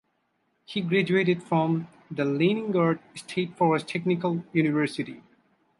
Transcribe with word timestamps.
He 0.65 0.81
graduated 0.81 1.43
from 1.43 1.87
the 2.09 2.25
Leningrad 2.25 2.97
State 3.13 3.55
Forest 3.55 3.87
Technical 3.87 4.43
University. 4.51 5.21